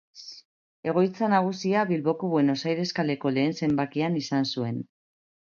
[0.93, 4.85] Egoitza nagusia Bilboko Buenos Aires kaleko lehen zenbakian izan zuen.